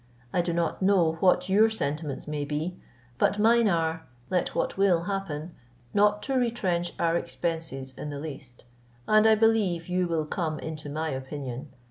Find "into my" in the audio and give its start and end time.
10.57-11.09